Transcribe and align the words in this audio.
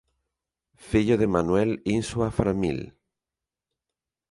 Fillo 0.89 1.15
de 1.19 1.27
Manuel 1.27 1.71
Insua 1.97 2.29
Framil. 2.37 2.79